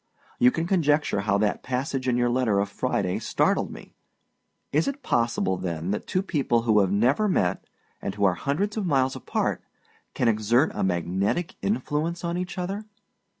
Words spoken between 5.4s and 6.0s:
than,